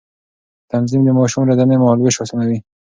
تنظيم 0.71 1.01
د 1.05 1.09
ماشوم 1.17 1.41
ورځنی 1.43 1.75
مهالوېش 1.81 2.15
آسانوي. 2.23 2.59